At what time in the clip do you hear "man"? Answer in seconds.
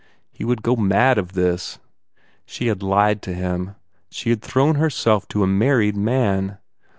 5.95-6.57